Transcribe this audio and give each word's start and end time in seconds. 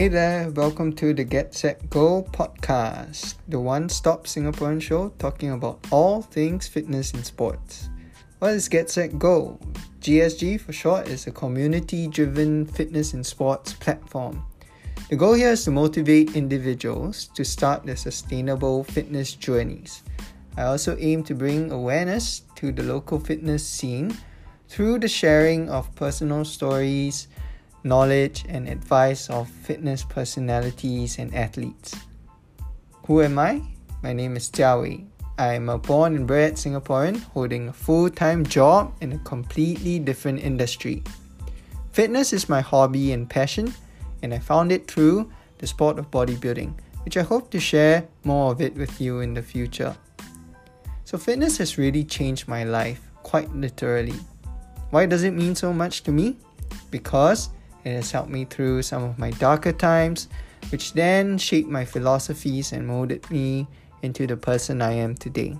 Hey 0.00 0.08
there, 0.08 0.48
welcome 0.52 0.94
to 0.94 1.12
the 1.12 1.24
Get 1.24 1.52
Set 1.52 1.90
Go 1.90 2.22
podcast, 2.22 3.34
the 3.48 3.60
one 3.60 3.90
stop 3.90 4.24
Singaporean 4.24 4.80
show 4.80 5.10
talking 5.18 5.50
about 5.50 5.86
all 5.90 6.22
things 6.22 6.66
fitness 6.66 7.12
and 7.12 7.22
sports. 7.22 7.90
What 8.38 8.54
is 8.54 8.66
Get 8.66 8.88
Set 8.88 9.18
Go? 9.18 9.60
GSG 10.00 10.58
for 10.58 10.72
short 10.72 11.06
is 11.06 11.26
a 11.26 11.30
community 11.30 12.08
driven 12.08 12.64
fitness 12.64 13.12
and 13.12 13.26
sports 13.26 13.74
platform. 13.74 14.42
The 15.10 15.16
goal 15.16 15.34
here 15.34 15.50
is 15.50 15.64
to 15.64 15.70
motivate 15.70 16.34
individuals 16.34 17.26
to 17.34 17.44
start 17.44 17.84
their 17.84 17.96
sustainable 17.96 18.84
fitness 18.84 19.34
journeys. 19.34 20.02
I 20.56 20.62
also 20.62 20.96
aim 20.98 21.24
to 21.24 21.34
bring 21.34 21.72
awareness 21.72 22.44
to 22.54 22.72
the 22.72 22.84
local 22.84 23.20
fitness 23.20 23.66
scene 23.66 24.16
through 24.66 25.00
the 25.00 25.08
sharing 25.08 25.68
of 25.68 25.94
personal 25.94 26.46
stories 26.46 27.28
knowledge, 27.84 28.44
and 28.48 28.68
advice 28.68 29.30
of 29.30 29.48
fitness 29.48 30.04
personalities 30.04 31.18
and 31.18 31.34
athletes. 31.34 31.96
Who 33.06 33.22
am 33.22 33.38
I? 33.38 33.62
My 34.02 34.12
name 34.12 34.36
is 34.36 34.50
Jia 34.50 34.80
Wei. 34.80 35.04
I 35.38 35.54
am 35.54 35.68
a 35.68 35.78
born 35.78 36.16
and 36.16 36.26
bred 36.26 36.54
Singaporean 36.54 37.22
holding 37.32 37.68
a 37.68 37.72
full 37.72 38.10
time 38.10 38.44
job 38.44 38.92
in 39.00 39.12
a 39.12 39.18
completely 39.20 39.98
different 39.98 40.40
industry. 40.40 41.02
Fitness 41.92 42.32
is 42.32 42.48
my 42.48 42.60
hobby 42.60 43.12
and 43.12 43.28
passion, 43.28 43.72
and 44.22 44.34
I 44.34 44.38
found 44.38 44.70
it 44.70 44.86
through 44.86 45.30
the 45.58 45.66
sport 45.66 45.98
of 45.98 46.10
bodybuilding, 46.10 46.74
which 47.04 47.16
I 47.16 47.22
hope 47.22 47.50
to 47.50 47.58
share 47.58 48.06
more 48.24 48.52
of 48.52 48.60
it 48.60 48.74
with 48.74 49.00
you 49.00 49.20
in 49.20 49.34
the 49.34 49.42
future. 49.42 49.96
So, 51.04 51.18
fitness 51.18 51.58
has 51.58 51.78
really 51.78 52.04
changed 52.04 52.46
my 52.46 52.64
life, 52.64 53.00
quite 53.22 53.50
literally. 53.54 54.20
Why 54.90 55.06
does 55.06 55.24
it 55.24 55.32
mean 55.32 55.54
so 55.54 55.72
much 55.72 56.02
to 56.04 56.12
me? 56.12 56.36
Because 56.90 57.48
it 57.84 57.92
has 57.92 58.10
helped 58.10 58.30
me 58.30 58.44
through 58.44 58.82
some 58.82 59.02
of 59.02 59.18
my 59.18 59.30
darker 59.32 59.72
times, 59.72 60.28
which 60.70 60.92
then 60.92 61.38
shaped 61.38 61.68
my 61.68 61.84
philosophies 61.84 62.72
and 62.72 62.86
molded 62.86 63.28
me 63.30 63.66
into 64.02 64.26
the 64.26 64.36
person 64.36 64.82
I 64.82 64.92
am 64.92 65.14
today. 65.14 65.56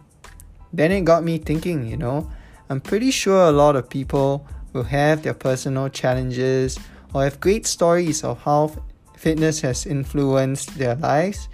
Then 0.73 0.93
it 0.93 1.05
got 1.05 1.25
me 1.25 1.39
thinking, 1.39 1.87
you 1.87 1.97
know, 1.97 2.31
I'm 2.69 2.81
pretty 2.81 3.11
sure 3.11 3.48
a 3.48 3.53
lot 3.53 3.75
of 3.75 3.89
people 3.89 4.47
will 4.73 4.85
have 4.85 5.23
their 5.23 5.35
personal 5.35 5.89
challenges 5.89 6.79
or 7.13 7.25
have 7.25 7.41
great 7.41 7.67
stories 7.67 8.23
of 8.23 8.41
how 8.43 8.71
fitness 9.17 9.61
has 9.63 9.87
influenced 9.87 10.79
their 10.79 10.95
lives. 10.95 11.48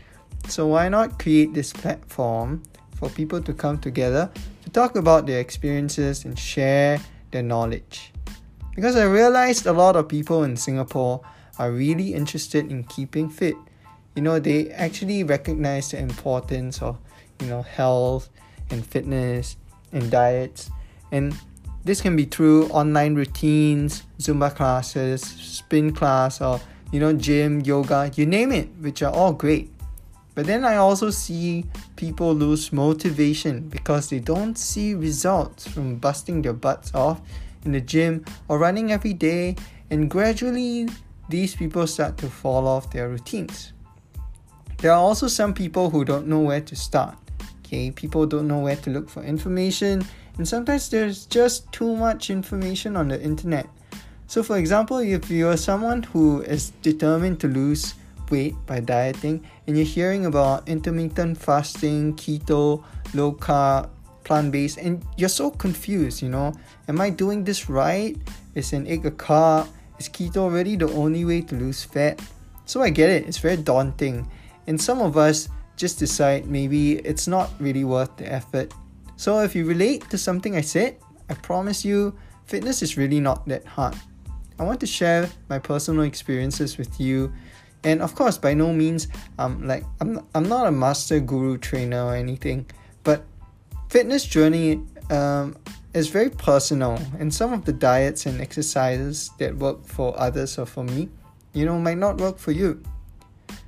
So, 0.48 0.66
why 0.66 0.88
not 0.88 1.18
create 1.18 1.54
this 1.54 1.72
platform 1.72 2.62
for 2.94 3.08
people 3.08 3.40
to 3.42 3.52
come 3.52 3.78
together 3.78 4.30
to 4.62 4.70
talk 4.70 4.96
about 4.96 5.26
their 5.26 5.40
experiences 5.40 6.24
and 6.24 6.38
share 6.38 7.00
their 7.30 7.42
knowledge? 7.42 8.12
Because 8.76 8.94
I 8.94 9.04
realized 9.04 9.66
a 9.66 9.72
lot 9.72 9.96
of 9.96 10.06
people 10.06 10.44
in 10.44 10.54
Singapore 10.56 11.22
are 11.58 11.72
really 11.72 12.12
interested 12.12 12.70
in 12.70 12.84
keeping 12.84 13.30
fit. 13.30 13.56
You 14.14 14.22
know, 14.22 14.38
they 14.38 14.70
actually 14.70 15.24
recognize 15.24 15.90
the 15.90 15.98
importance 15.98 16.82
of, 16.82 16.98
you 17.40 17.46
know, 17.46 17.62
health 17.62 18.28
and 18.70 18.86
fitness 18.86 19.56
and 19.92 20.10
diets. 20.10 20.70
And 21.10 21.34
this 21.84 22.02
can 22.02 22.16
be 22.16 22.26
through 22.26 22.68
online 22.68 23.14
routines, 23.14 24.02
Zumba 24.18 24.54
classes, 24.54 25.22
spin 25.22 25.94
class, 25.94 26.42
or, 26.42 26.60
you 26.92 27.00
know, 27.00 27.14
gym, 27.14 27.62
yoga, 27.62 28.12
you 28.14 28.26
name 28.26 28.52
it, 28.52 28.68
which 28.80 29.02
are 29.02 29.12
all 29.12 29.32
great. 29.32 29.72
But 30.34 30.44
then 30.44 30.66
I 30.66 30.76
also 30.76 31.08
see 31.08 31.64
people 31.96 32.34
lose 32.34 32.74
motivation 32.74 33.68
because 33.68 34.10
they 34.10 34.18
don't 34.18 34.58
see 34.58 34.94
results 34.94 35.66
from 35.66 35.96
busting 35.96 36.42
their 36.42 36.52
butts 36.52 36.94
off 36.94 37.22
in 37.66 37.72
the 37.72 37.80
gym 37.80 38.24
or 38.48 38.58
running 38.58 38.92
every 38.92 39.12
day, 39.12 39.56
and 39.90 40.08
gradually 40.08 40.88
these 41.28 41.54
people 41.54 41.86
start 41.86 42.16
to 42.18 42.30
fall 42.30 42.66
off 42.66 42.90
their 42.90 43.08
routines. 43.08 43.72
There 44.78 44.92
are 44.92 44.98
also 44.98 45.26
some 45.26 45.52
people 45.52 45.90
who 45.90 46.04
don't 46.04 46.26
know 46.26 46.40
where 46.40 46.60
to 46.60 46.76
start. 46.76 47.16
Okay, 47.60 47.90
people 47.90 48.26
don't 48.26 48.46
know 48.46 48.60
where 48.60 48.76
to 48.76 48.90
look 48.90 49.10
for 49.10 49.22
information, 49.22 50.06
and 50.38 50.46
sometimes 50.46 50.88
there's 50.88 51.26
just 51.26 51.70
too 51.72 51.96
much 51.96 52.30
information 52.30 52.96
on 52.96 53.08
the 53.08 53.20
internet. 53.20 53.66
So, 54.28 54.42
for 54.42 54.58
example, 54.58 54.98
if 54.98 55.30
you're 55.30 55.56
someone 55.56 56.02
who 56.02 56.42
is 56.42 56.70
determined 56.82 57.40
to 57.40 57.48
lose 57.48 57.94
weight 58.30 58.54
by 58.66 58.80
dieting 58.80 59.46
and 59.66 59.76
you're 59.76 59.86
hearing 59.86 60.26
about 60.26 60.68
intermittent 60.68 61.38
fasting, 61.38 62.14
keto, 62.16 62.82
low 63.14 63.32
carb, 63.32 63.88
plant 64.26 64.50
based 64.50 64.76
and 64.76 65.06
you're 65.16 65.30
so 65.30 65.50
confused, 65.50 66.20
you 66.20 66.28
know. 66.28 66.52
Am 66.88 67.00
I 67.00 67.10
doing 67.10 67.44
this 67.44 67.70
right? 67.70 68.18
Is 68.54 68.72
an 68.72 68.86
egg 68.86 69.06
a 69.06 69.12
carb? 69.12 69.68
Is 69.98 70.08
keto 70.08 70.52
really 70.52 70.74
the 70.74 70.90
only 70.90 71.24
way 71.24 71.40
to 71.42 71.54
lose 71.54 71.84
fat? 71.84 72.20
So 72.66 72.82
I 72.82 72.90
get 72.90 73.08
it, 73.08 73.26
it's 73.28 73.38
very 73.38 73.56
daunting. 73.56 74.28
And 74.66 74.80
some 74.80 75.00
of 75.00 75.16
us 75.16 75.48
just 75.76 76.00
decide 76.00 76.46
maybe 76.46 76.98
it's 77.06 77.28
not 77.28 77.54
really 77.60 77.84
worth 77.84 78.16
the 78.16 78.26
effort. 78.26 78.74
So 79.16 79.40
if 79.40 79.54
you 79.54 79.64
relate 79.64 80.10
to 80.10 80.18
something 80.18 80.56
I 80.56 80.60
said, 80.60 80.98
I 81.30 81.34
promise 81.34 81.84
you, 81.84 82.18
fitness 82.44 82.82
is 82.82 82.96
really 82.96 83.20
not 83.20 83.46
that 83.46 83.64
hard. 83.64 83.94
I 84.58 84.64
want 84.64 84.80
to 84.80 84.86
share 84.86 85.30
my 85.48 85.58
personal 85.58 86.02
experiences 86.02 86.78
with 86.78 86.98
you. 86.98 87.32
And 87.84 88.02
of 88.02 88.14
course, 88.14 88.38
by 88.38 88.54
no 88.54 88.72
means, 88.72 89.06
um, 89.38 89.66
like 89.66 89.84
I'm, 90.00 90.18
I'm 90.34 90.48
not 90.48 90.66
a 90.66 90.72
master 90.72 91.20
guru 91.20 91.58
trainer 91.58 92.02
or 92.02 92.14
anything, 92.16 92.66
but 93.04 93.24
fitness 93.88 94.24
journey 94.24 94.82
um, 95.10 95.56
is 95.94 96.08
very 96.08 96.30
personal, 96.30 97.00
and 97.18 97.32
some 97.32 97.52
of 97.52 97.64
the 97.64 97.72
diets 97.72 98.26
and 98.26 98.40
exercises 98.40 99.30
that 99.38 99.56
work 99.56 99.84
for 99.86 100.18
others 100.18 100.58
or 100.58 100.66
for 100.66 100.84
me, 100.84 101.08
you 101.52 101.64
know, 101.64 101.78
might 101.78 101.98
not 101.98 102.18
work 102.18 102.38
for 102.38 102.52
you. 102.52 102.82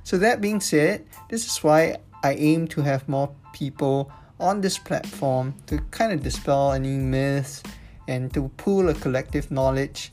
So, 0.03 0.17
that 0.17 0.41
being 0.41 0.59
said, 0.59 1.05
this 1.29 1.45
is 1.45 1.63
why 1.63 1.97
I 2.23 2.33
aim 2.33 2.67
to 2.69 2.81
have 2.81 3.07
more 3.07 3.33
people 3.53 4.11
on 4.39 4.61
this 4.61 4.77
platform 4.77 5.53
to 5.67 5.79
kind 5.91 6.11
of 6.13 6.23
dispel 6.23 6.71
any 6.71 6.97
myths 6.97 7.61
and 8.07 8.33
to 8.33 8.49
pool 8.57 8.89
a 8.89 8.93
collective 8.93 9.51
knowledge 9.51 10.11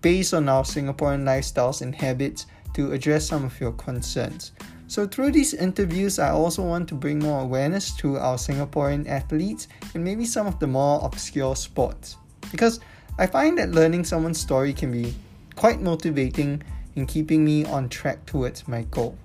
based 0.00 0.34
on 0.34 0.48
our 0.48 0.64
Singaporean 0.64 1.22
lifestyles 1.22 1.82
and 1.82 1.94
habits 1.94 2.46
to 2.74 2.92
address 2.92 3.26
some 3.26 3.44
of 3.44 3.60
your 3.60 3.72
concerns. 3.72 4.52
So, 4.92 5.06
through 5.06 5.32
these 5.32 5.54
interviews, 5.54 6.18
I 6.18 6.32
also 6.32 6.62
want 6.62 6.86
to 6.90 6.94
bring 6.94 7.18
more 7.18 7.40
awareness 7.40 7.96
to 7.96 8.18
our 8.18 8.36
Singaporean 8.36 9.08
athletes 9.08 9.66
and 9.94 10.04
maybe 10.04 10.26
some 10.26 10.46
of 10.46 10.58
the 10.58 10.66
more 10.66 11.00
obscure 11.02 11.56
sports. 11.56 12.18
Because 12.50 12.78
I 13.18 13.26
find 13.26 13.56
that 13.56 13.72
learning 13.72 14.04
someone's 14.04 14.38
story 14.38 14.74
can 14.74 14.92
be 14.92 15.14
quite 15.56 15.80
motivating 15.80 16.62
in 16.94 17.06
keeping 17.06 17.42
me 17.42 17.64
on 17.64 17.88
track 17.88 18.26
towards 18.26 18.68
my 18.68 18.82
goal. 18.90 19.16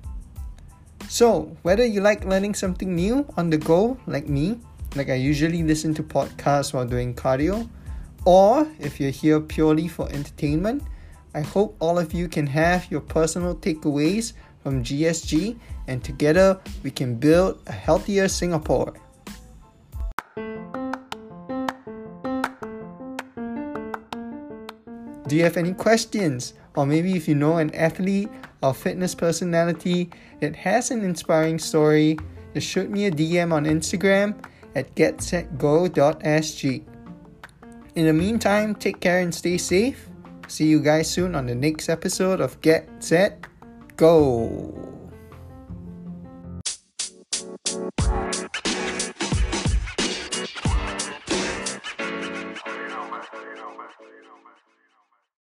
So, 1.10 1.58
whether 1.64 1.86
you 1.86 2.00
like 2.00 2.24
learning 2.24 2.56
something 2.56 2.96
new 2.96 3.28
on 3.36 3.50
the 3.50 3.58
go, 3.58 4.00
like 4.08 4.30
me, 4.30 4.62
like 4.96 5.10
I 5.10 5.16
usually 5.16 5.64
listen 5.64 5.94
to 5.96 6.02
podcasts 6.02 6.74
while 6.74 6.88
doing 6.88 7.14
cardio, 7.14 7.68
or 8.24 8.72
if 8.80 9.02
you're 9.02 9.12
here 9.12 9.42
purely 9.42 9.90
for 9.90 10.08
entertainment, 10.14 10.82
I 11.34 11.42
hope 11.42 11.76
all 11.82 12.00
of 12.00 12.14
you 12.14 12.30
can 12.30 12.48
have 12.48 12.90
your 12.90 13.02
personal 13.02 13.54
takeaways 13.54 14.32
Um, 14.68 14.74
from 14.74 14.84
GSG, 14.84 15.56
and 15.88 16.04
together 16.04 16.60
we 16.84 16.92
can 16.92 17.16
build 17.16 17.62
a 17.68 17.72
healthier 17.72 18.28
Singapore. 18.28 18.94
Do 25.28 25.36
you 25.36 25.44
have 25.44 25.56
any 25.56 25.74
questions? 25.74 26.54
Or 26.76 26.86
maybe 26.86 27.16
if 27.16 27.28
you 27.30 27.36
know 27.36 27.58
an 27.58 27.74
athlete 27.74 28.30
or 28.62 28.74
fitness 28.74 29.16
personality 29.16 30.10
that 30.42 30.56
has 30.56 30.92
an 30.92 31.04
inspiring 31.04 31.60
story, 31.60 32.20
just 32.54 32.68
shoot 32.68 32.90
me 32.90 33.06
a 33.06 33.12
DM 33.12 33.54
on 33.54 33.64
Instagram 33.66 34.36
at 34.76 34.94
getsetgo.sg. 34.96 36.84
In 37.96 38.06
the 38.06 38.14
meantime, 38.14 38.76
take 38.76 39.00
care 39.00 39.20
and 39.20 39.34
stay 39.34 39.58
safe. 39.58 40.10
See 40.50 40.68
you 40.68 40.82
guys 40.82 41.10
soon 41.10 41.36
on 41.36 41.46
the 41.46 41.56
next 41.56 41.88
episode 41.90 42.42
of 42.42 42.60
Get 42.62 42.88
Set 43.00 43.48
go. 43.98 45.07